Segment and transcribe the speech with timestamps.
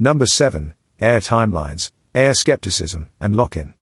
[0.00, 0.74] Number 7.
[1.00, 3.74] AI timelines, AI skepticism, and lock-in.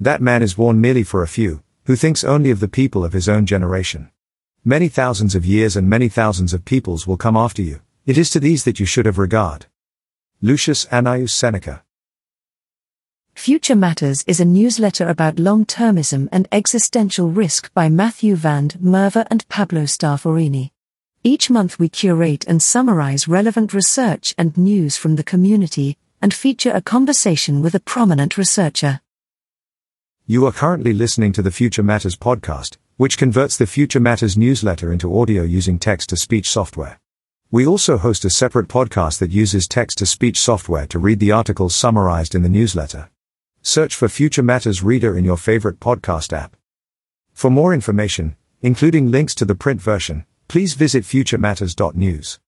[0.00, 3.12] That man is born merely for a few, who thinks only of the people of
[3.12, 4.10] his own generation.
[4.64, 7.82] Many thousands of years and many thousands of peoples will come after you.
[8.06, 9.66] It is to these that you should have regard.
[10.40, 11.84] Lucius Annaeus Seneca.
[13.34, 19.26] Future Matters is a newsletter about long-termism and existential risk by Matthew van der Merwe
[19.30, 20.73] and Pablo Stafforini.
[21.26, 26.70] Each month we curate and summarize relevant research and news from the community and feature
[26.72, 29.00] a conversation with a prominent researcher.
[30.26, 34.92] You are currently listening to the Future Matters podcast, which converts the Future Matters newsletter
[34.92, 37.00] into audio using text to speech software.
[37.50, 41.32] We also host a separate podcast that uses text to speech software to read the
[41.32, 43.08] articles summarized in the newsletter.
[43.62, 46.54] Search for Future Matters Reader in your favorite podcast app.
[47.32, 52.38] For more information, including links to the print version, please visit futurematters.news.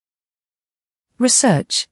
[1.18, 1.88] Research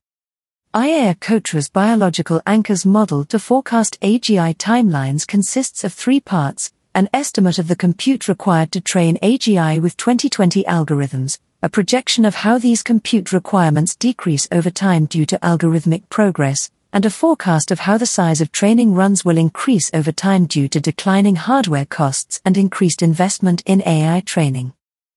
[0.75, 7.59] Ajeya Cotra's biological anchors model to forecast AGI timelines consists of three parts an estimate
[7.59, 12.85] of the compute required to train AGI with 2020 algorithms, a projection of how these
[12.85, 18.07] compute requirements decrease over time due to algorithmic progress, and a forecast of how the
[18.07, 23.03] size of training runs will increase over time due to declining hardware costs and increased
[23.03, 24.73] investment in AI training.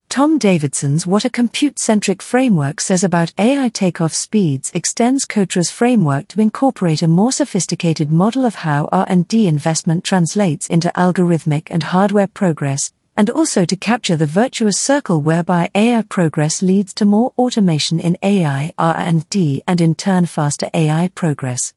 [0.09, 6.39] Tom Davidson's What a Compute-Centric Framework Says About AI Takeoff Speeds extends Cotra's framework to
[6.39, 12.93] incorporate a more sophisticated model of how R&D investment translates into algorithmic and hardware progress,
[13.17, 18.17] and also to capture the virtuous circle whereby AI progress leads to more automation in
[18.23, 21.73] AI R&D and in turn faster AI progress.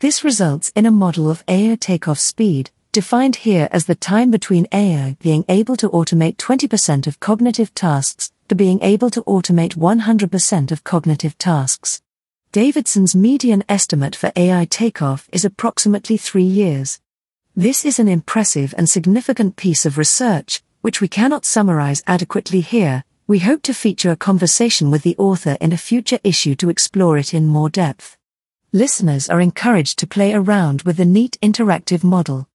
[0.00, 4.66] This results in a model of AI takeoff speed, defined here as the time between
[4.72, 10.72] AI being able to automate 20% of cognitive tasks to being able to automate 100%
[10.72, 12.02] of cognitive tasks.
[12.50, 17.00] Davidson's median estimate for AI takeoff is approximately three years.
[17.54, 23.04] This is an impressive and significant piece of research, which we cannot summarize adequately here.
[23.28, 27.16] We hope to feature a conversation with the author in a future issue to explore
[27.18, 28.18] it in more depth.
[28.72, 32.49] Listeners are encouraged to play around with the neat interactive model.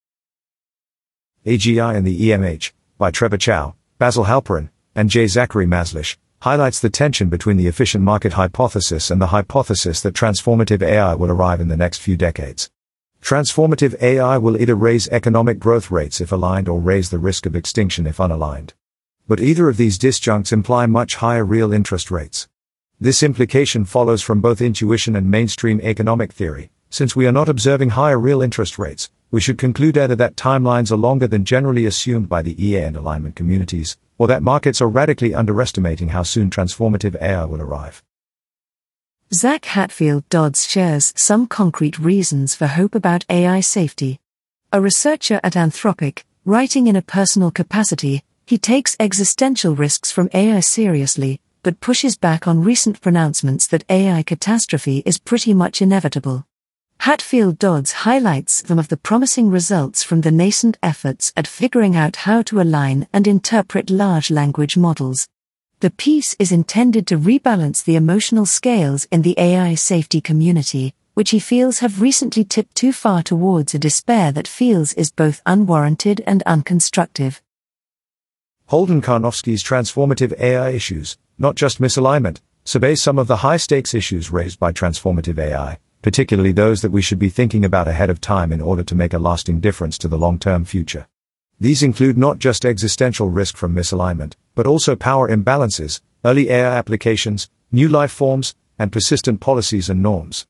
[1.46, 5.28] AGI and the EMH, by Trevor Chow, Basil Halperin, and J.
[5.28, 10.82] Zachary Mazlish, highlights the tension between the efficient market hypothesis and the hypothesis that transformative
[10.82, 12.72] AI will arrive in the next few decades.
[13.22, 17.56] Transformative AI will either raise economic growth rates if aligned or raise the risk of
[17.56, 18.72] extinction if unaligned.
[19.28, 22.48] But either of these disjuncts imply much higher real interest rates.
[23.00, 26.72] This implication follows from both intuition and mainstream economic theory.
[26.90, 30.94] Since we are not observing higher real interest rates, we should conclude either that timelines
[30.94, 34.88] are longer than generally assumed by the EA and alignment communities, or that markets are
[34.88, 38.02] radically underestimating how soon transformative AI will arrive.
[39.34, 44.22] Zach Hatfield Dodds shares some concrete reasons for hope about AI safety.
[44.72, 50.62] A researcher at Anthropic, writing in a personal capacity, he takes existential risks from AI
[50.62, 56.46] seriously, but pushes back on recent pronouncements that AI catastrophe is pretty much inevitable.
[57.06, 62.16] Hatfield Dodds highlights some of the promising results from the nascent efforts at figuring out
[62.16, 65.28] how to align and interpret large language models.
[65.82, 71.30] The piece is intended to rebalance the emotional scales in the AI safety community, which
[71.30, 76.24] he feels have recently tipped too far towards a despair that feels is both unwarranted
[76.26, 77.40] and unconstructive.
[78.66, 84.32] Holden Karnofsky's transformative AI issues, not just misalignment, surveys some of the high stakes issues
[84.32, 88.52] raised by transformative AI particularly those that we should be thinking about ahead of time
[88.52, 91.08] in order to make a lasting difference to the long-term future.
[91.60, 97.50] These include not just existential risk from misalignment, but also power imbalances, early AI applications,
[97.72, 100.46] new life forms, and persistent policies and norms.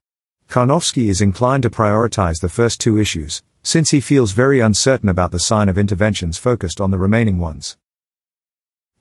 [0.49, 5.31] Karnofsky is inclined to prioritize the first two issues, since he feels very uncertain about
[5.31, 7.77] the sign of interventions focused on the remaining ones.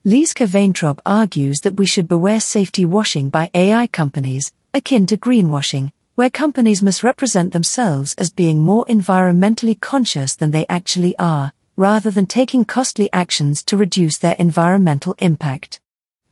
[0.05, 5.91] Lisa Vaintrob argues that we should beware safety washing by AI companies, akin to greenwashing,
[6.15, 12.27] where companies misrepresent themselves as being more environmentally conscious than they actually are, rather than
[12.27, 15.81] taking costly actions to reduce their environmental impact.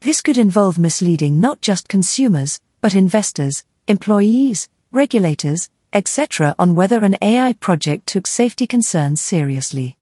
[0.00, 6.55] This could involve misleading not just consumers, but investors, employees, regulators, etc.
[6.61, 9.96] on whether an AI project took safety concerns seriously.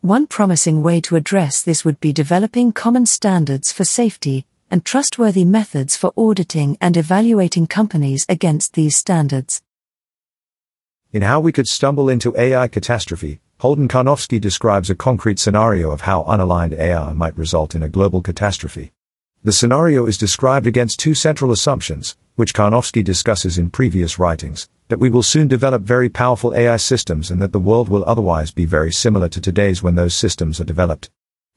[0.00, 5.44] One promising way to address this would be developing common standards for safety, and trustworthy
[5.44, 9.62] methods for auditing and evaluating companies against these standards.
[11.12, 16.00] In How We Could Stumble into AI Catastrophe, Holden Karnofsky describes a concrete scenario of
[16.00, 18.90] how unaligned AI might result in a global catastrophe.
[19.44, 22.16] The scenario is described against two central assumptions.
[22.34, 27.30] which Karnofsky discusses in previous writings, that we will soon develop very powerful AI systems
[27.30, 30.64] and that the world will otherwise be very similar to today's when those systems are
[30.64, 31.10] developed.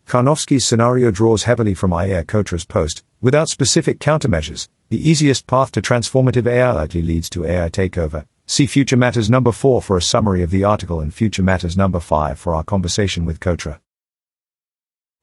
[0.07, 5.81] Karnofsky's scenario draws heavily from Ajeya Cotra's post, without specific countermeasures, the easiest path to
[5.81, 8.25] transformative AI likely leads to AI takeover.
[8.45, 11.99] See Future Matters number 4 for a summary of the article and Future Matters number
[11.99, 13.79] 5 for our conversation with Cotra.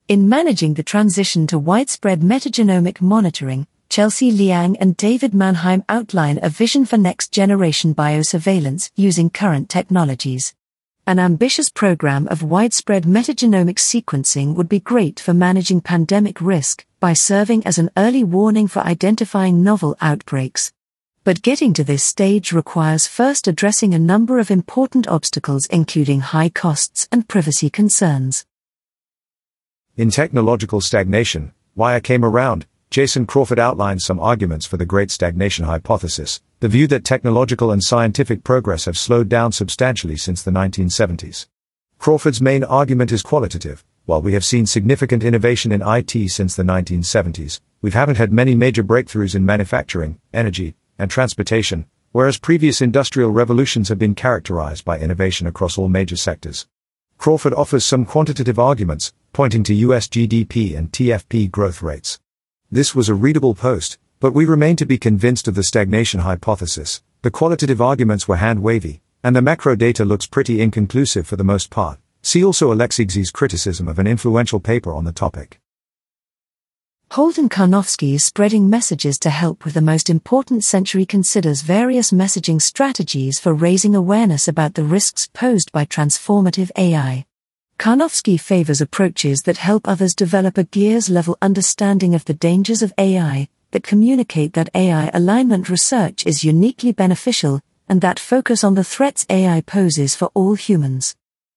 [0.06, 6.50] In managing the transition to widespread metagenomic monitoring, Chelsea Liang and David Manheim outline a
[6.50, 10.54] vision for next generation biosurveillance using current technologies.
[11.06, 17.12] An ambitious program of widespread metagenomic sequencing would be great for managing pandemic risk by
[17.12, 20.72] serving as an early warning for identifying novel outbreaks.
[21.22, 26.48] But getting to this stage requires first addressing a number of important obstacles, including high
[26.48, 28.46] costs and privacy concerns.
[29.98, 35.10] In technological stagnation, why I came around, Jason Crawford outlines some arguments for the Great
[35.10, 40.50] Stagnation Hypothesis, the view that technological and scientific progress have slowed down substantially since the
[40.50, 41.46] 1970s.
[41.98, 43.84] Crawford's main argument is qualitative.
[44.06, 48.54] While we have seen significant innovation in IT since the 1970s, we haven't had many
[48.54, 54.98] major breakthroughs in manufacturing, energy, and transportation, whereas previous industrial revolutions have been characterized by
[54.98, 56.66] innovation across all major sectors.
[57.18, 62.20] Crawford offers some quantitative arguments, pointing to US GDP and TFP growth rates.
[62.70, 67.02] This was a readable post, but we remain to be convinced of the stagnation hypothesis.
[67.20, 71.44] The qualitative arguments were hand wavy, and the macro data looks pretty inconclusive for the
[71.44, 71.98] most part.
[72.22, 75.60] See also Alexei Guzey's criticism of an influential paper on the topic.
[77.10, 82.62] Holden Karnofsky is Spreading Messages to Help with the Most Important Century considers various messaging
[82.62, 87.26] strategies for raising awareness about the risks posed by transformative AI.
[87.78, 92.94] Karnofsky favors approaches that help others develop a gears level understanding of the dangers of
[92.96, 98.84] AI, that communicate that AI alignment research is uniquely beneficial, and that focus on the
[98.84, 101.16] threats AI poses for all humans.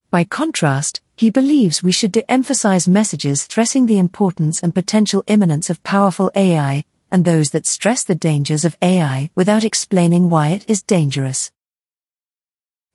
[0.10, 5.70] By contrast, he believes we should de emphasize messages stressing the importance and potential imminence
[5.70, 10.66] of powerful AI, and those that stress the dangers of AI without explaining why it
[10.68, 11.52] is dangerous.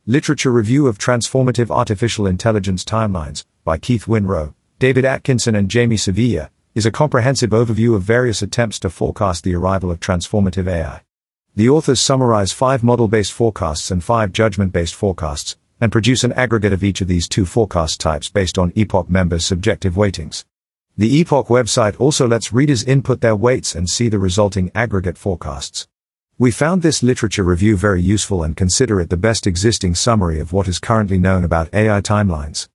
[0.04, 6.50] Literature Review of Transformative Artificial Intelligence Timelines, by Keith Wynroe, David Atkinson, and Jaime Sevilla,
[6.74, 11.02] is a comprehensive overview of various attempts to forecast the arrival of transformative AI.
[11.54, 16.32] The authors summarize five model based forecasts and five judgment based forecasts, and produce an
[16.32, 20.46] aggregate of each of these two forecast types based on Epoch members' subjective weightings.
[20.96, 25.88] The Epoch website also lets readers input their weights and see the resulting aggregate forecasts.
[26.38, 30.52] We found this literature review very useful and consider it the best existing summary of
[30.52, 32.68] what is currently known about AI timelines.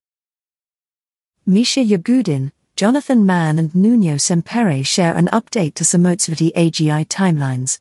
[1.45, 7.79] Misha Yagudin, Jonathan Mann, and Nuno Sempere share an update to Samotsvety AGI timelines.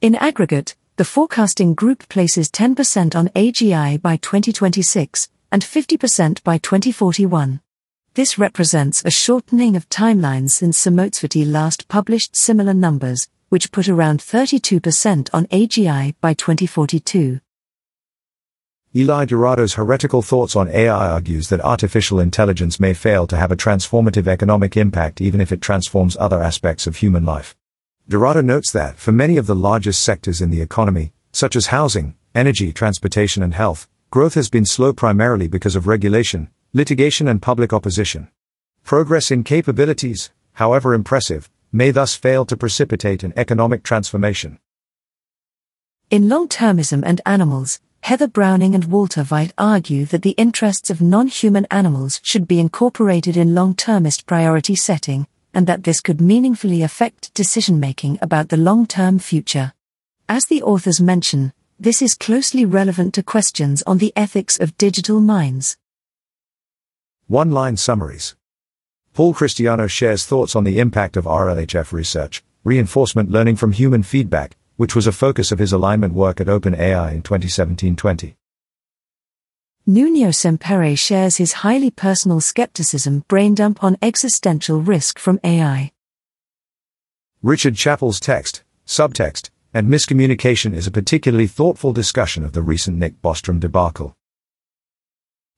[0.00, 7.60] In aggregate, the forecasting group places 10% on AGI by 2026 and 50% by 2041.
[8.14, 14.20] This represents a shortening of timelines since Samotsvety last published similar numbers, which put around
[14.20, 17.40] 32% on AGI by 2042.
[18.96, 23.56] Eli Dourado's heretical thoughts on AI argues that artificial intelligence may fail to have a
[23.56, 27.54] transformative economic impact even if it transforms other aspects of human life.
[28.08, 32.16] Dourado notes that, for many of the largest sectors in the economy, such as housing,
[32.34, 37.74] energy, transportation, and health, growth has been slow primarily because of regulation, litigation, and public
[37.74, 38.30] opposition.
[38.82, 44.58] Progress in capabilities, however impressive, may thus fail to precipitate an economic transformation.
[46.08, 51.00] In Long Termism and Animals, Heather Browning and Walter Veit argue that the interests of
[51.00, 56.20] non human animals should be incorporated in long termist priority setting, and that this could
[56.20, 59.72] meaningfully affect decision making about the long term future.
[60.28, 65.20] As the authors mention, this is closely relevant to questions on the ethics of digital
[65.20, 65.76] minds.
[67.26, 68.36] One line summaries.
[69.14, 74.56] Paul Christiano shares thoughts on the impact of RLHF research, reinforcement learning from human feedback,
[74.76, 78.34] which was a focus of his alignment work at OpenAI in 2017-20.
[79.86, 85.92] Nuno Sempere shares his highly personal skepticism brain dump on existential risk from AI.
[87.42, 93.20] Richard Chappell's text, subtext, and miscommunication is a particularly thoughtful discussion of the recent Nick
[93.22, 94.16] Bostrom debacle.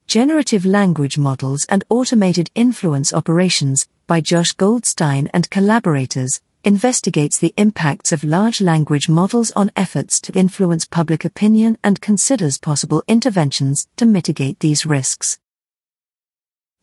[0.06, 8.12] Generative Language Models and Automated Influence Operations, by Josh Goldstein and collaborators, investigates the impacts
[8.12, 14.04] of large language models on efforts to influence public opinion and considers possible interventions to
[14.04, 15.38] mitigate these risks.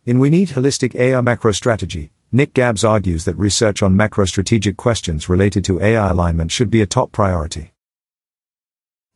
[0.06, 5.30] In We Need Holistic AI Macro Strategy, Nick Gabs argues that research on macro-strategic questions
[5.30, 7.72] related to AI alignment should be a top priority.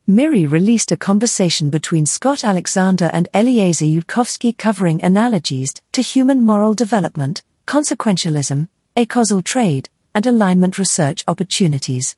[0.06, 6.74] MIRI released a conversation between Scott Alexander and Eliezer Yudkowsky covering analogies to human moral
[6.74, 12.16] development, consequentialism, acausal trade, and alignment research opportunities.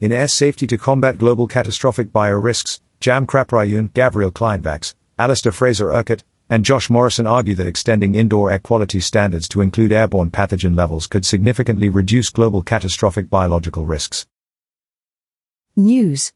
[0.00, 6.24] In Air Safety to Combat Global Catastrophic Biorisks, Jam Kraprayoon, Gavriel Kleinwaks, Alistair Fraser Urquhart,
[6.48, 11.06] and Josh Morrison argue that extending indoor air quality standards to include airborne pathogen levels
[11.06, 14.26] could significantly reduce global catastrophic biological risks.
[15.76, 16.32] News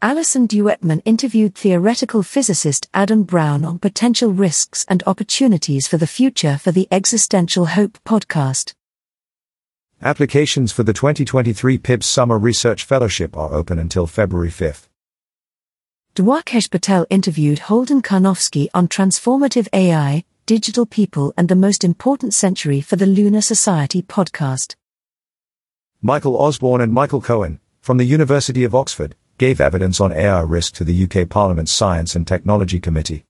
[0.00, 6.58] Allison Duettmann interviewed theoretical physicist Adam Brown on potential risks and opportunities for the future
[6.58, 8.74] for the Existential Hope podcast.
[10.04, 14.88] Applications for the 2023 PIBBSS Summer Research Fellowship are open until February 5th.
[16.16, 22.80] Dwarkesh Patel interviewed Holden Karnofsky on transformative AI, digital people, and the most important century
[22.80, 24.74] for the Lunar Society podcast.
[26.00, 30.74] Michael Osborne and Michael Cohen, from the University of Oxford, gave evidence on AI risk
[30.74, 33.24] to the UK Parliament's Science and Technology Committee.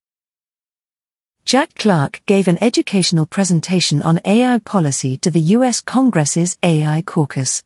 [1.44, 7.62] Jack Clark gave an educational presentation on AI policy to the US Congress's AI caucus.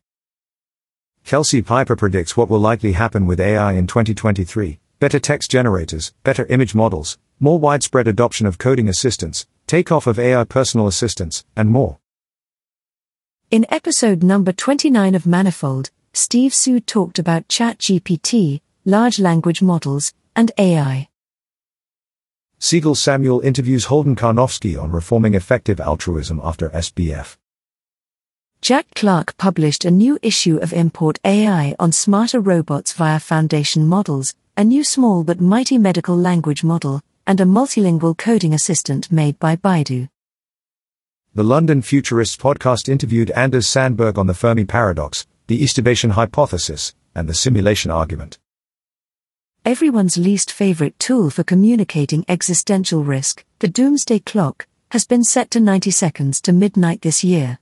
[1.25, 6.47] Kelsey Piper predicts what will likely happen with AI in 2023 better text generators, better
[6.47, 11.99] image models, more widespread adoption of coding assistants, takeoff of AI personal assistants, and more.
[13.51, 20.51] In episode number 29 of Manifold, Steve Hsu talked about ChatGPT, large language models, and
[20.57, 21.09] AI.
[22.59, 27.37] Sigal Samuel interviews Holden Karnofsky on reforming effective altruism after SBF.
[28.63, 34.35] Jack Clark published a new issue of Import AI on smarter robots via foundation models,
[34.57, 39.55] a new small but mighty medical language model, and a multilingual coding assistant made by
[39.55, 40.09] Baidu.
[41.35, 47.29] The London Futurists podcast interviewed Anders Sandberg on the Fermi paradox, the aestivation hypothesis, and
[47.29, 48.39] the simulation argument.
[49.67, 55.59] Everyone's least favorite tool for communicating existential risk, the doomsday clock, has been set to
[55.59, 57.59] 90 seconds to midnight this year.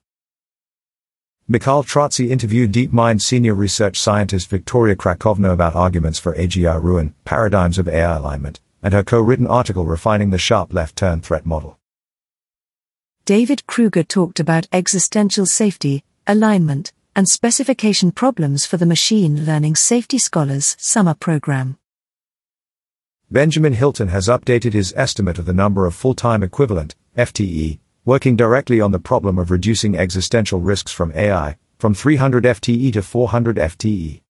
[1.48, 7.78] Mikhail Trazzi interviewed DeepMind senior research scientist Victoria Krakovna about arguments for AGI ruin, paradigms
[7.78, 11.78] of AI alignment, and her co-written article refining the sharp left-turn threat model.
[13.24, 20.18] David Krueger talked about existential safety, alignment, and specification problems for the Machine Learning Safety
[20.18, 21.78] Scholars Summer Program.
[23.30, 28.80] Benjamin Hilton has updated his estimate of the number of full-time equivalent, FTE, working directly
[28.80, 34.20] on the problem of reducing existential risks from AI, from 300 FTE to 400 FTE.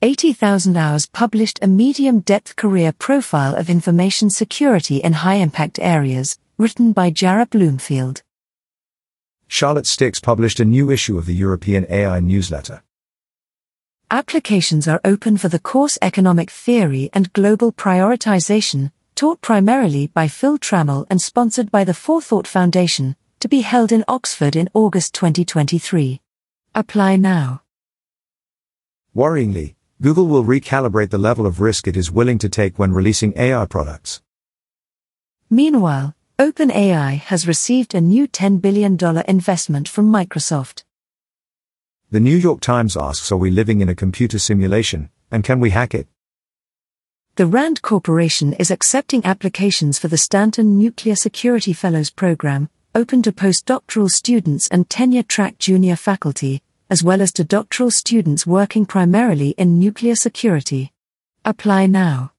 [0.00, 6.38] 80,000 Hours published a medium depth career profile of information security in high impact areas,
[6.58, 8.22] written by Jarrah Bloomfield.
[9.46, 12.82] Charlotte Stix published a new issue of the European AI newsletter.
[14.14, 20.58] Applications are open for the course Economic Theory and Global Prioritization, taught primarily by Phil
[20.58, 26.20] Trammell and sponsored by the Forethought Foundation, to be held in Oxford in August 2023.
[26.74, 27.62] Apply now.
[29.16, 33.32] Worryingly, Google will recalibrate the level of risk it is willing to take when releasing
[33.38, 34.20] AI products.
[35.48, 40.84] Meanwhile, OpenAI has received a new $10 billion investment from Microsoft.
[42.12, 45.70] The New York Times asks Are we living in a computer simulation, and can we
[45.70, 46.08] hack it?
[47.36, 53.32] The RAND Corporation is accepting applications for the Stanton Nuclear Security Fellows Program, open to
[53.32, 59.54] postdoctoral students and tenure track junior faculty, as well as to doctoral students working primarily
[59.56, 60.92] in nuclear security.
[61.46, 62.32] Apply now.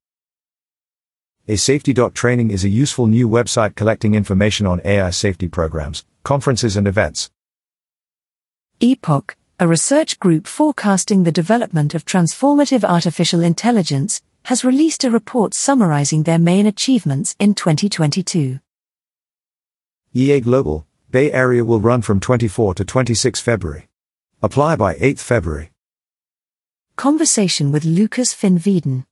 [1.47, 6.77] AI Safety Training is a useful new website collecting information on AI safety programs, conferences,
[6.77, 7.31] and events.
[8.79, 15.53] Epoch, a research group forecasting the development of transformative artificial intelligence, has released a report
[15.53, 18.59] summarizing their main achievements in 2022.
[20.13, 23.87] EA Global, Bay Area will run from 24 to 26 February.
[24.41, 25.71] Apply by 8 February.
[26.97, 29.05] Conversation with Lukas Finnveden.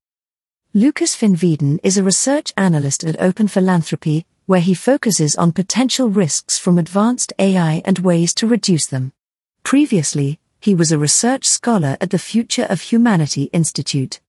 [0.73, 6.09] Lucas Van Wieden is a research analyst at Open Philanthropy, where he focuses on potential
[6.09, 9.13] risks from advanced AI and ways to reduce them.
[9.63, 14.21] Previously, he was a research scholar at the Future of Humanity Institute.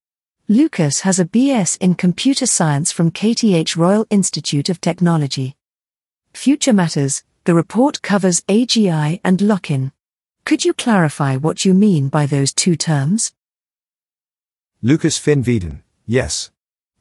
[0.47, 5.55] Lukas has a BS in computer science from KTH Royal Institute of Technology.
[6.33, 9.91] Future Matters, the report covers AGI and lock in.
[10.43, 13.31] Could you clarify what you mean by those two terms?
[14.81, 16.49] Lukas Finnveden, yes.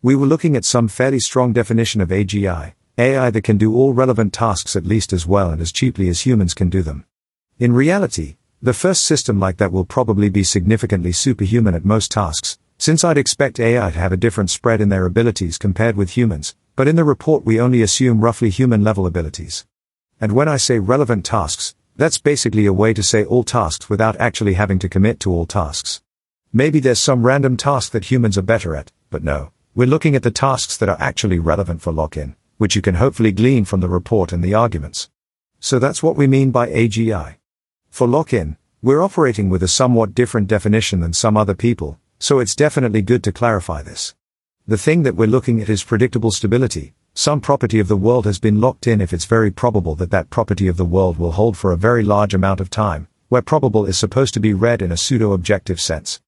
[0.03, 3.95] We were looking at some fairly strong definition of AGI, AI that can do all
[3.95, 7.07] relevant tasks at least as well and as cheaply as humans can do them.
[7.59, 12.59] In reality, the first system like that will probably be significantly superhuman at most tasks,
[12.79, 16.55] since I'd expect AI to have a different spread in their abilities compared with humans,
[16.77, 19.67] but in the report we only assume roughly human level abilities.
[20.21, 24.15] And when I say relevant tasks, that's basically a way to say all tasks without
[24.21, 26.01] actually having to commit to all tasks.
[26.53, 29.51] Maybe there's some random task that humans are better at, but no.
[29.75, 33.33] We're looking at the tasks that are actually relevant for lock-in, which you can hopefully
[33.33, 35.11] glean from the report and the arguments.
[35.59, 37.39] So that's what we mean by AGI.
[37.93, 42.57] For lock-in, we're operating with a somewhat different definition than some other people, so it's
[42.57, 44.15] definitely good to clarify this.
[44.67, 46.95] The thing that we're looking at is predictable stability.
[47.13, 50.31] Some property of the world has been locked in if it's very probable that that
[50.31, 53.85] property of the world will hold for a very large amount of time, where probable
[53.85, 56.23] is supposed to be read in a pseudo-objective sense.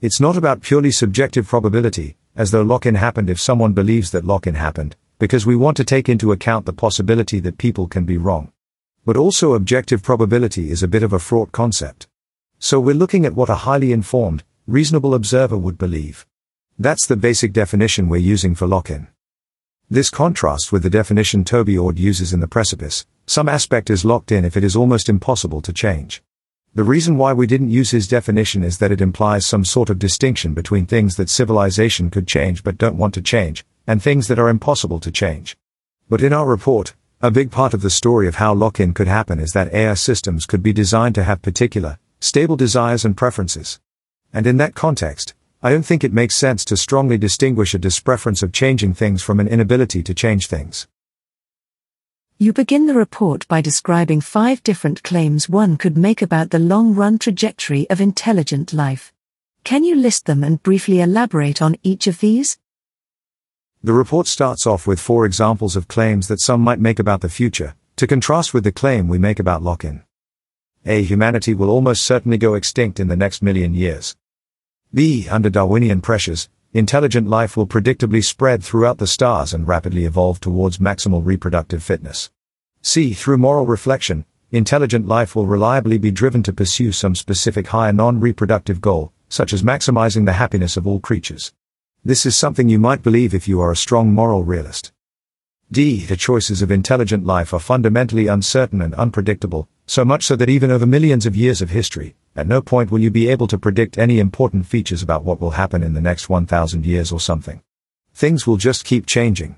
[0.00, 4.54] It's not about purely subjective probability, as though lock-in happened if someone believes that lock-in
[4.54, 8.52] happened, because we want to take into account the possibility that people can be wrong.
[9.06, 12.06] But also objective probability is a bit of a fraught concept.
[12.58, 16.26] So we're looking at what a highly informed, reasonable observer would believe.
[16.78, 19.08] That's the basic definition we're using for lock-in.
[19.88, 23.06] This contrasts with the definition Toby Ord uses in The Precipice.
[23.26, 26.22] Some aspect is locked in if it is almost impossible to change.
[26.74, 29.98] The reason why we didn't use his definition is that it implies some sort of
[29.98, 34.38] distinction between things that civilization could change but don't want to change, and things that
[34.38, 35.56] are impossible to change.
[36.08, 39.38] But in our report, a big part of the story of how lock-in could happen
[39.40, 43.78] is that AI systems could be designed to have particular, stable desires and preferences.
[44.32, 48.42] And in that context, I don't think it makes sense to strongly distinguish a dispreference
[48.42, 50.88] of changing things from an inability to change things.
[52.38, 56.94] You begin the report by describing five different claims one could make about the long
[56.94, 59.12] run trajectory of intelligent life.
[59.62, 62.58] Can you list them and briefly elaborate on each of these?
[63.82, 67.30] The report starts off with four examples of claims that some might make about the
[67.30, 70.02] future, to contrast with the claim we make about lock-in.
[70.84, 71.02] A.
[71.02, 74.16] Humanity will almost certainly go extinct in the next million years.
[74.92, 75.26] B.
[75.30, 80.76] Under Darwinian pressures, intelligent life will predictably spread throughout the stars and rapidly evolve towards
[80.76, 82.30] maximal reproductive fitness.
[82.82, 83.14] C.
[83.14, 88.82] Through moral reflection, intelligent life will reliably be driven to pursue some specific higher non-reproductive
[88.82, 91.54] goal, such as maximizing the happiness of all creatures.
[92.02, 94.90] This is something you might believe if you are a strong moral realist.
[95.70, 96.06] D.
[96.06, 100.70] The choices of intelligent life are fundamentally uncertain and unpredictable, so much so that even
[100.70, 103.98] over millions of years of history, at no point will you be able to predict
[103.98, 107.62] any important features about what will happen in the next 1000 years or something.
[108.14, 109.56] Things will just keep changing.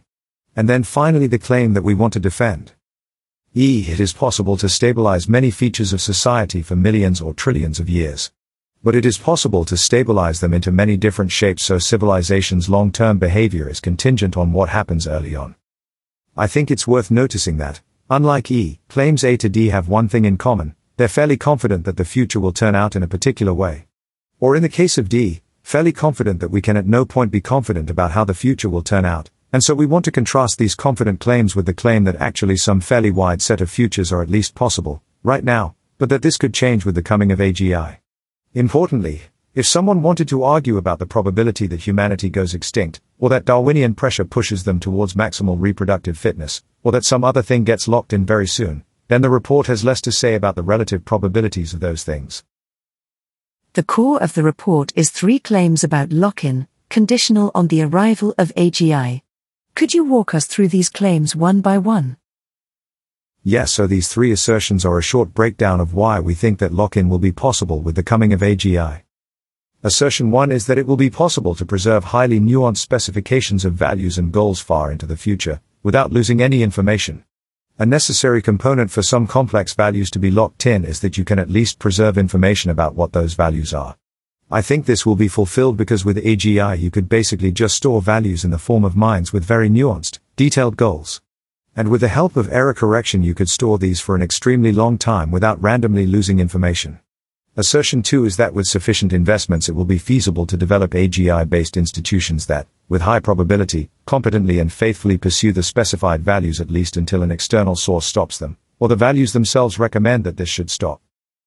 [0.57, 2.73] And then finally the claim that we want to defend.
[3.55, 3.87] E.
[3.87, 8.33] It is possible to stabilize many features of society for millions or trillions of years
[8.85, 13.68] but it is possible to stabilize them into many different shapes so civilization's long-term behavior
[13.68, 15.55] is contingent on what happens early on.
[16.37, 20.25] I think it's worth noticing that, unlike E, claims A to D have one thing
[20.25, 23.87] in common, they're fairly confident that the future will turn out in a particular way.
[24.40, 27.40] Or in the case of D, fairly confident that we can at no point be
[27.40, 30.75] confident about how the future will turn out, and so we want to contrast these
[30.75, 34.31] confident claims with the claim that actually some fairly wide set of futures are at
[34.31, 38.02] least possible, right now, but that this could change with the coming of AGI.
[38.55, 39.23] Importantly,
[39.55, 43.95] if someone wanted to argue about the probability that humanity goes extinct, or that Darwinian
[43.95, 48.27] pressure pushes them towards maximal reproductive fitness, or that some other thing gets locked in
[48.27, 52.05] very soon, then the report has less to say about the relative probabilities of those
[52.05, 52.45] things.
[53.73, 58.53] The core of the report is three claims about lock-in, conditional on the arrival of
[58.55, 59.23] AGI.
[59.75, 62.19] Could you walk us through these claims one by one?
[63.45, 67.09] Yes, so these three assertions are a short breakdown of why we think that lock-in
[67.09, 69.03] will be possible with the coming of AGI.
[69.83, 74.17] Assertion 1 is that it will be possible to preserve highly nuanced specifications of values
[74.17, 77.25] and goals far into the future, without losing any information.
[77.81, 81.41] A necessary component for some complex values to be locked in is that you can
[81.41, 83.97] at least preserve information about what those values are.
[84.53, 88.45] I think this will be fulfilled because with AGI you could basically just store values
[88.45, 91.21] in the form of minds with very nuanced, detailed goals.
[91.75, 94.99] And with the help of error correction you could store these for an extremely long
[94.99, 97.01] time without randomly losing information.
[97.57, 102.45] Assertion 2 is that with sufficient investments it will be feasible to develop AGI-based institutions
[102.47, 107.31] that, with high probability, competently and faithfully pursue the specified values at least until an
[107.31, 111.01] external source stops them, or the values themselves recommend that this should stop.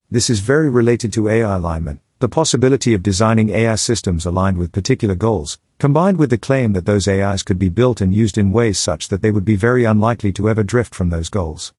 [0.10, 4.72] This is very related to AI alignment, the possibility of designing AI systems aligned with
[4.72, 8.52] particular goals, combined with the claim that those AIs could be built and used in
[8.52, 11.74] ways such that they would be very unlikely to ever drift from those goals.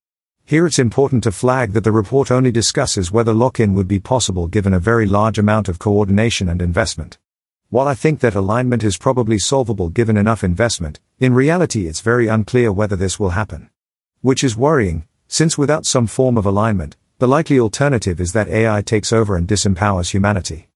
[0.45, 4.47] Here it's important to flag that the report only discusses whether lock-in would be possible
[4.47, 7.19] given a very large amount of coordination and investment.
[7.69, 12.29] While I think that alignment is probably solvable given enough investment, in reality it's very
[12.29, 13.71] unclear whether this will happen.
[14.21, 18.83] Which is worrying, since without some form of alignment, the likely alternative is that AI
[18.83, 20.69] takes over and disempowers humanity.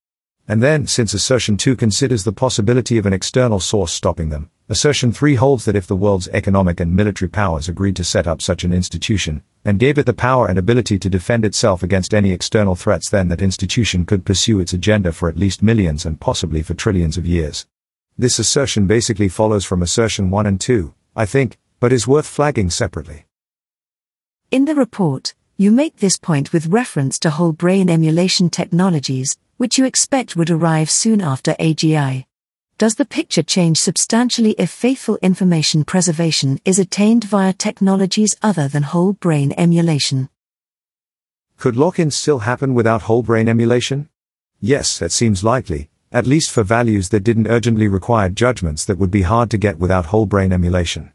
[0.51, 5.13] And then, since assertion 2 considers the possibility of an external source stopping them, assertion
[5.13, 8.65] 3 holds that if the world's economic and military powers agreed to set up such
[8.65, 12.75] an institution, and gave it the power and ability to defend itself against any external
[12.75, 16.73] threats then that institution could pursue its agenda for at least millions and possibly for
[16.73, 17.65] trillions of years.
[18.17, 22.69] This assertion basically follows from assertion 1 and 2, I think, but is worth flagging
[22.69, 23.25] separately.
[24.51, 29.77] In the report, you make this point with reference to whole brain emulation technologies, which
[29.77, 32.25] you expect would arrive soon after AGI.
[32.79, 38.81] Does the picture change substantially if faithful information preservation is attained via technologies other than
[38.81, 40.29] whole brain emulation?
[41.57, 44.09] Could lock in still happen without whole brain emulation?
[44.59, 49.11] Yes, that seems likely, at least for values that didn't urgently require judgments that would
[49.11, 51.13] be hard to get without whole brain emulation.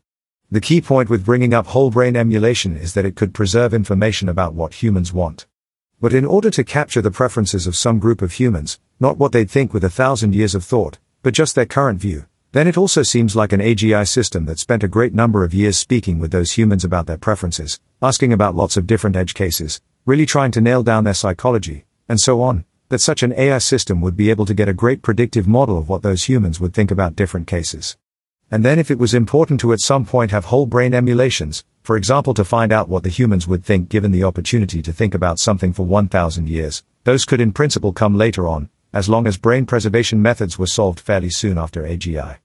[0.52, 4.28] The key point with bringing up whole brain emulation is that it could preserve information
[4.28, 5.46] about what humans want.
[5.98, 9.50] But in order to capture the preferences of some group of humans, not what they'd
[9.50, 13.02] think with a thousand years of thought, but just their current view, then it also
[13.02, 16.52] seems like an AGI system that spent a great number of years speaking with those
[16.52, 20.82] humans about their preferences, asking about lots of different edge cases, really trying to nail
[20.82, 24.54] down their psychology, and so on, that such an AI system would be able to
[24.54, 27.96] get a great predictive model of what those humans would think about different cases.
[28.50, 31.96] And then if it was important to at some point have whole brain emulations, for
[31.96, 35.38] example to find out what the humans would think given the opportunity to think about
[35.38, 39.64] something for 1000 years, those could in principle come later on, as long as brain
[39.64, 42.38] preservation methods were solved fairly soon after AGI.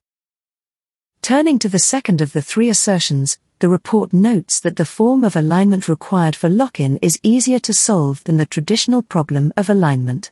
[1.24, 5.36] Turning to the second of the three assertions, the report notes that the form of
[5.36, 10.30] alignment required for lock-in is easier to solve than the traditional problem of alignment.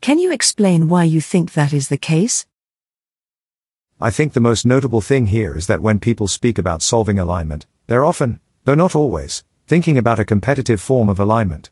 [0.00, 2.44] Can you explain why you think that is the case?
[4.00, 7.64] I think the most notable thing here is that when people speak about solving alignment,
[7.86, 11.70] they're often, though not always, thinking about a competitive form of alignment.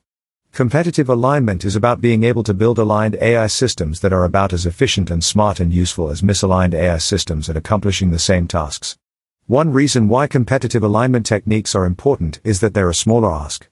[0.51, 4.65] Competitive alignment is about being able to build aligned AI systems that are about as
[4.65, 8.97] efficient and smart and useful as misaligned AI systems at accomplishing the same tasks.
[9.45, 13.69] One reason why competitive alignment techniques are important is that they're a smaller ask.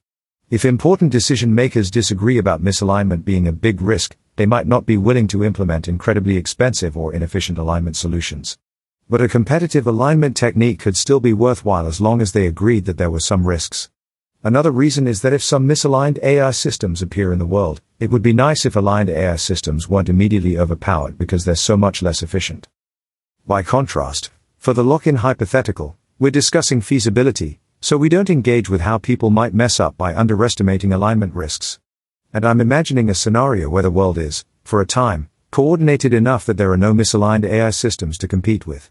[0.51, 4.99] If important decision makers disagree about misalignment being a big risk, they might not be
[4.99, 8.59] willing to implement incredibly expensive or inefficient alignment solutions.
[9.15, 12.99] But a competitive alignment technique could still be worthwhile as long as they agreed that
[12.99, 13.89] there were some risks.
[14.43, 18.23] Another reason is that if some misaligned AI systems appear in the world, it would
[18.23, 22.67] be nice if aligned AI systems weren't immediately overpowered because they're so much less efficient.
[23.47, 28.99] By contrast, for the lock-in hypothetical, we're discussing feasibility, so we don't engage with how
[28.99, 31.79] people might mess up by underestimating alignment risks
[32.33, 36.57] and I'm imagining a scenario where the world is, for a time, coordinated enough that
[36.57, 38.91] there are no misaligned AI systems to compete with.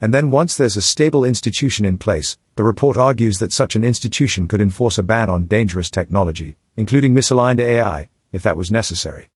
[0.00, 3.84] And then once there's a stable institution in place, the report argues that such an
[3.84, 9.28] institution could enforce a ban on dangerous technology, including misaligned AI, if that was necessary.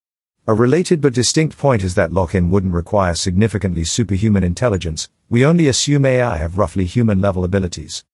[0.47, 5.69] A related but distinct point is that lock-in wouldn't require significantly superhuman intelligence, we only
[5.69, 8.05] assume AI have roughly human level abilities.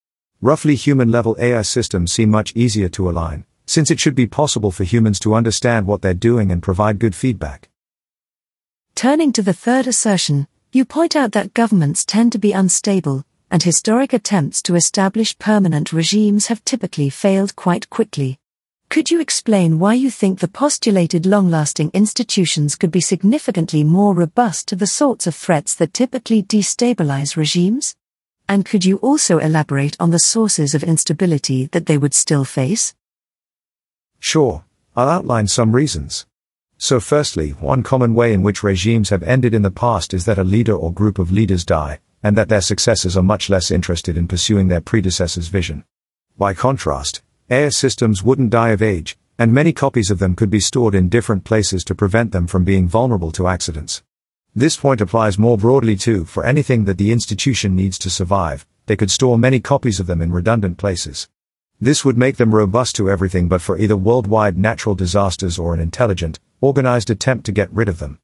[0.40, 4.70] Roughly human level AI systems seem much easier to align, since it should be possible
[4.70, 7.68] for humans to understand what they're doing and provide good feedback.
[8.94, 13.62] Turning to the third assertion, you point out that governments tend to be unstable, and
[13.62, 18.38] historic attempts to establish permanent regimes have typically failed quite quickly.
[18.88, 24.14] Could you explain why you think the postulated long lasting institutions could be significantly more
[24.14, 27.96] robust to the sorts of threats that typically destabilize regimes?
[28.48, 32.94] And could you also elaborate on the sources of instability that they would still face?
[34.18, 34.64] Sure,
[34.96, 36.26] I'll outline some reasons.
[36.82, 40.38] So firstly, one common way in which regimes have ended in the past is that
[40.38, 44.16] a leader or group of leaders die, and that their successors are much less interested
[44.16, 45.84] in pursuing their predecessor's vision.
[46.38, 50.58] By contrast, AI systems wouldn't die of age, and many copies of them could be
[50.58, 54.02] stored in different places to prevent them from being vulnerable to accidents.
[54.54, 58.96] This point applies more broadly too for anything that the institution needs to survive, they
[58.96, 61.28] could store many copies of them in redundant places.
[61.78, 65.80] This would make them robust to everything but for either worldwide natural disasters or an
[65.80, 68.18] intelligent, organized attempt to get rid of them.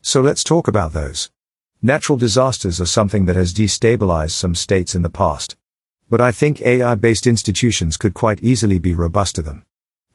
[0.00, 1.30] So let's talk about those.
[1.80, 5.56] Natural disasters are something that has destabilized some states in the past.
[6.08, 9.64] But I think AI-based institutions could quite easily be robust to them.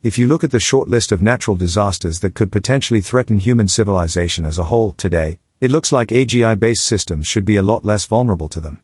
[0.03, 3.67] If you look at the short list of natural disasters that could potentially threaten human
[3.67, 8.05] civilization as a whole today, it looks like AGI-based systems should be a lot less
[8.05, 8.83] vulnerable to them.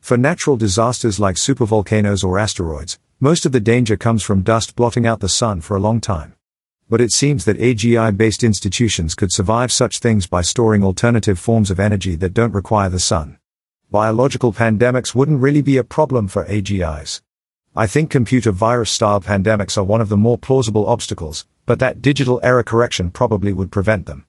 [0.00, 5.06] For natural disasters like supervolcanoes or asteroids, most of the danger comes from dust blotting
[5.06, 6.33] out the sun for a long time.
[6.90, 11.70] But it seems that AGI based institutions could survive such things by storing alternative forms
[11.70, 13.38] of energy that don't require the sun.
[13.90, 17.22] Biological pandemics wouldn't really be a problem for AGIs.
[17.74, 22.02] I think computer virus style pandemics are one of the more plausible obstacles, but that
[22.02, 24.26] digital error correction probably would prevent them.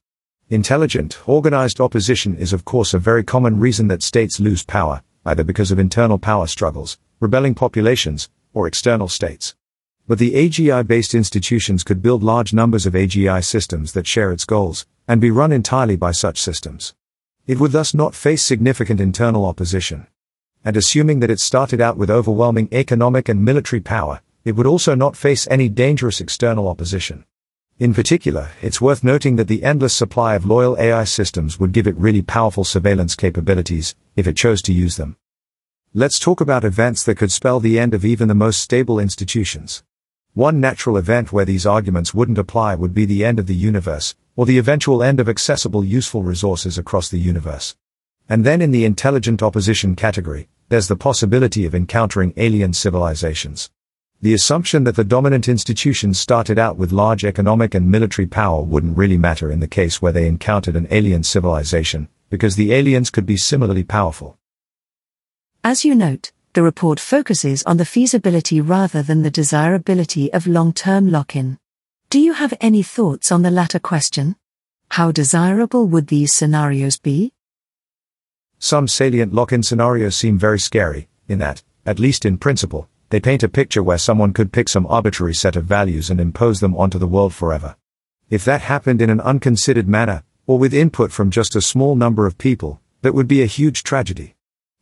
[0.49, 5.43] Intelligent, organized opposition is of course a very common reason that states lose power, either
[5.43, 9.55] because of internal power struggles, rebelling populations, or external states.
[10.07, 14.85] But the AGI-based institutions could build large numbers of AGI systems that share its goals,
[15.07, 16.93] and be run entirely by such systems.
[17.47, 20.07] It would thus not face significant internal opposition
[20.65, 24.95] and assuming that it started out with overwhelming economic and military power, it would also
[24.95, 27.23] not face any dangerous external opposition.
[27.77, 31.85] In particular, it's worth noting that the endless supply of loyal AI systems would give
[31.85, 35.17] it really powerful surveillance capabilities, if it chose to use them.
[35.93, 39.83] Let's talk about events that could spell the end of even the most stable institutions.
[40.35, 44.15] One natural event where these arguments wouldn't apply would be the end of the universe,
[44.35, 47.77] or the eventual end of accessible useful resources across the universe.
[48.27, 53.71] And then in the intelligent opposition category, there's the possibility of encountering alien civilizations.
[54.21, 58.97] The assumption that the dominant institutions started out with large economic and military power wouldn't
[58.97, 63.25] really matter in the case where they encountered an alien civilization, because the aliens could
[63.25, 64.37] be similarly powerful.
[65.63, 71.11] As you note, the report focuses on the feasibility rather than the desirability of long-term
[71.11, 71.59] lock-in.
[72.09, 74.37] Do you have any thoughts on the latter question?
[74.91, 77.33] How desirable would these scenarios be?
[78.57, 83.43] Some salient lock-in scenarios seem very scary, in that, at least in principle, they paint
[83.43, 86.97] a picture where someone could pick some arbitrary set of values and impose them onto
[86.97, 87.75] the world forever.
[88.29, 92.25] If that happened in an unconsidered manner, or with input from just a small number
[92.25, 94.34] of people, that would be a huge tragedy.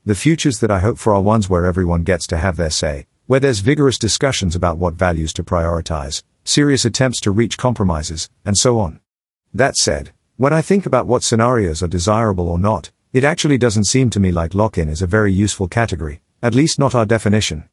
[0.05, 3.07] The futures that I hope for are ones where everyone gets to have their say,
[3.25, 8.57] where there's vigorous discussions about what values to prioritize, serious attempts to reach compromises, and
[8.57, 8.99] so on.
[9.53, 13.85] That said, when I think about what scenarios are desirable or not, it actually doesn't
[13.85, 17.69] seem to me like lock-in is a very useful category, at least not our definition.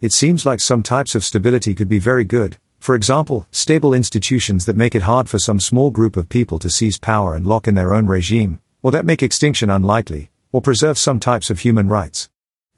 [0.00, 4.66] It seems like some types of stability could be very good, for example, stable institutions
[4.66, 7.66] that make it hard for some small group of people to seize power and lock
[7.66, 11.88] in their own regime, or that make extinction unlikely, or preserve some types of human
[11.88, 12.28] rights.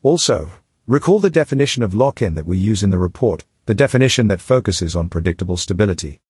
[0.02, 0.50] Also,
[0.86, 4.96] recall the definition of lock-in that we use in the report, the definition that focuses
[4.96, 6.20] on predictable stability.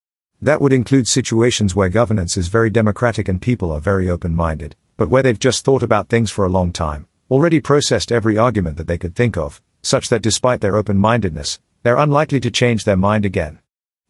[0.42, 5.08] That would include situations where governance is very democratic and people are very open-minded but
[5.08, 8.86] where they've just thought about things for a long time, already processed every argument that
[8.86, 13.24] they could think of, such that despite their open-mindedness, they're unlikely to change their mind
[13.24, 13.58] again.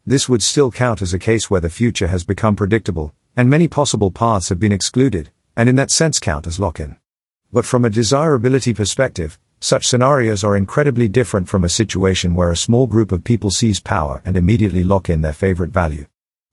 [0.05, 3.67] This would still count as a case where the future has become predictable, and many
[3.67, 6.97] possible paths have been excluded, and in that sense count as lock-in.
[7.55, 12.57] But from a desirability perspective, such scenarios are incredibly different from a situation where a
[12.57, 16.05] small group of people seize power and immediately lock in their favorite value.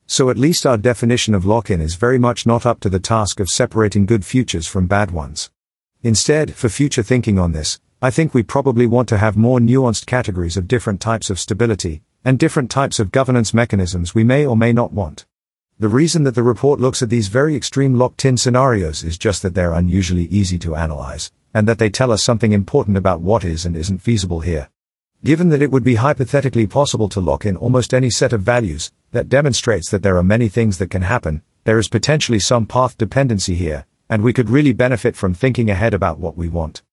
[0.06, 3.40] So at least our definition of lock-in is very much not up to the task
[3.40, 5.50] of separating good futures from bad ones.
[6.04, 10.06] Instead, for future thinking on this, I think we probably want to have more nuanced
[10.06, 14.56] categories of different types of stability, and different types of governance mechanisms we may or
[14.56, 15.26] may not want.
[15.82, 19.54] The reason that the report looks at these very extreme locked-in scenarios is just that
[19.54, 23.66] they're unusually easy to analyze, and that they tell us something important about what is
[23.66, 24.70] and isn't feasible here.
[25.24, 28.92] Given that it would be hypothetically possible to lock in almost any set of values,
[29.10, 32.96] that demonstrates that there are many things that can happen, there is potentially some path
[32.96, 36.84] dependency here, and we could really benefit from thinking ahead about what we want.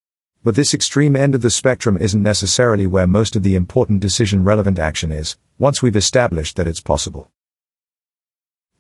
[0.44, 4.44] But this extreme end of the spectrum isn't necessarily where most of the important decision
[4.44, 7.30] relevant action is, once we've established that it's possible.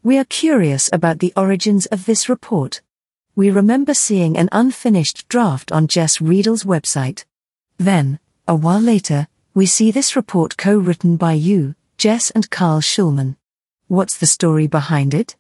[0.02, 2.82] We are curious about the origins of this report.
[3.36, 7.26] We remember seeing an unfinished draft on Jess Riedel's website.
[7.78, 13.36] Then, a while later, we see this report co-written by you, Jess and Carl Shulman.
[13.90, 15.36] What's the story behind it?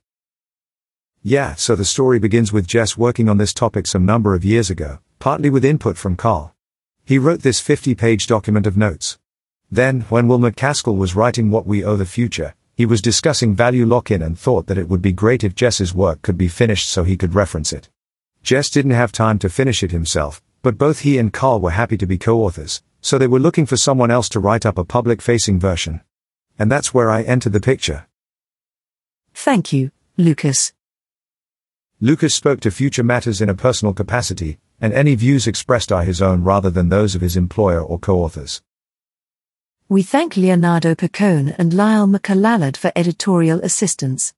[1.23, 4.69] Yeah, so the story begins with Jess working on this topic some number of years
[4.69, 6.53] ago, partly with input from Carl.
[7.05, 9.19] He wrote this 50-page document of notes.
[9.71, 13.85] Then, when Will MacAskill was writing What We Owe the Future, he was discussing value
[13.85, 17.03] lock-in and thought that it would be great if Jess's work could be finished so
[17.03, 17.89] he could reference it.
[18.41, 21.97] Jess didn't have time to finish it himself, but both he and Carl were happy
[21.97, 25.59] to be co-authors, so they were looking for someone else to write up a public-facing
[25.59, 25.99] version.
[26.57, 28.07] And that's where I entered the picture.
[29.33, 30.71] Thank you, Lukas.
[31.99, 36.21] Lukas spoke to Future Matters in a personal capacity, and any views expressed are his
[36.21, 38.61] own rather than those of his employer or co-authors.
[39.91, 44.27] We thank Leonardo Picone and Lyle McAlalad for editorial assistance.